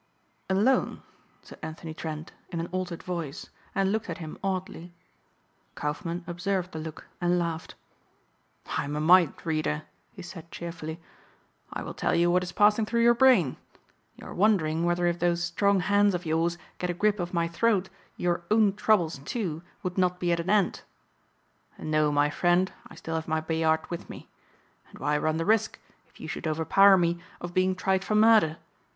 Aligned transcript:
"Alone," 0.49 1.03
said 1.43 1.59
Anthony 1.61 1.93
Trent 1.93 2.31
in 2.49 2.59
an 2.59 2.65
altered 2.71 3.03
voice 3.03 3.51
and 3.75 3.91
looked 3.91 4.09
at 4.09 4.17
him 4.17 4.35
oddly. 4.43 4.95
Kaufmann 5.75 6.23
observed 6.25 6.71
the 6.71 6.79
look 6.79 7.05
and 7.21 7.37
laughed. 7.37 7.75
"I 8.79 8.85
am 8.85 8.95
a 8.95 8.99
mind 8.99 9.35
reader," 9.45 9.83
he 10.11 10.23
said 10.23 10.49
cheerfully, 10.49 10.99
"I 11.71 11.83
will 11.83 11.93
tell 11.93 12.15
you 12.15 12.31
what 12.31 12.41
is 12.41 12.51
passing 12.51 12.83
through 12.87 13.03
your 13.03 13.13
brain. 13.13 13.57
You 14.15 14.25
are 14.25 14.33
wondering 14.33 14.85
whether 14.85 15.05
if 15.05 15.19
those 15.19 15.43
strong 15.43 15.81
hands 15.81 16.15
of 16.15 16.25
yours 16.25 16.57
get 16.79 16.89
a 16.89 16.95
grip 16.95 17.19
of 17.19 17.31
my 17.31 17.47
throat 17.47 17.87
your 18.17 18.41
own 18.49 18.73
troubles, 18.75 19.19
too, 19.19 19.61
would 19.83 19.99
not 19.99 20.19
be 20.19 20.31
at 20.31 20.39
an 20.39 20.49
end. 20.49 20.81
No, 21.77 22.11
my 22.11 22.31
friend, 22.31 22.73
I 22.87 22.95
still 22.95 23.13
have 23.13 23.27
my 23.27 23.39
Bayard 23.39 23.81
with 23.91 24.09
me. 24.09 24.27
And 24.89 24.97
why 24.97 25.15
run 25.19 25.37
the 25.37 25.45
risk, 25.45 25.77
if 26.07 26.19
you 26.19 26.27
should 26.27 26.47
overpower 26.47 26.97
me, 26.97 27.19
of 27.39 27.53
being 27.53 27.75
tried 27.75 28.03
for 28.03 28.15
murder? 28.15 28.57